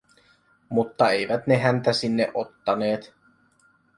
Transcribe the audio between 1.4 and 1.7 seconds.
ne